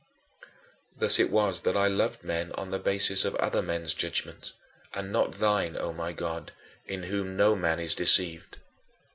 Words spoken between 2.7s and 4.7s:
the basis of other men's judgment,